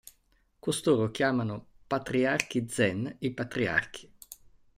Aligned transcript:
Costoro 0.65 1.11
chiamano 1.11 1.63
‘patriarchi 1.87 2.67
zen' 2.67 3.17
i 3.19 3.31
patriarchi. 3.35 4.11